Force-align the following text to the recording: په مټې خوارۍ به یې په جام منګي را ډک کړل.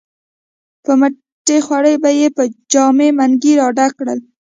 په 0.83 0.91
مټې 0.99 1.57
خوارۍ 1.65 1.95
به 2.03 2.09
یې 2.19 2.27
په 2.37 2.43
جام 2.71 2.97
منګي 3.17 3.53
را 3.59 3.67
ډک 3.77 3.91
کړل. 3.99 4.19